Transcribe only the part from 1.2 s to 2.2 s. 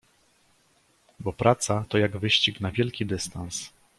praca, to jak